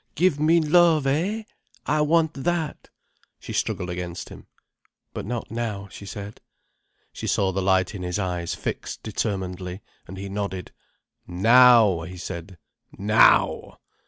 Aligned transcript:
Give 0.15 0.39
me 0.39 0.59
love, 0.59 1.05
eh? 1.05 1.43
I 1.85 2.01
want 2.01 2.33
that." 2.33 2.89
She 3.39 3.53
struggled 3.53 3.91
against 3.91 4.29
him. 4.29 4.47
"But 5.13 5.27
not 5.27 5.51
now," 5.51 5.89
she 5.91 6.07
said. 6.07 6.41
She 7.13 7.27
saw 7.27 7.51
the 7.51 7.61
light 7.61 7.93
in 7.93 8.01
his 8.01 8.17
eyes 8.17 8.55
fix 8.55 8.97
determinedly, 8.97 9.81
and 10.07 10.17
he 10.17 10.27
nodded. 10.27 10.71
"Now!" 11.27 12.01
he 12.01 12.17
said. 12.17 12.57
"Now!" 12.97 13.77